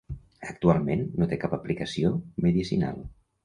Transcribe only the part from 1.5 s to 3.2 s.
aplicació medicinal.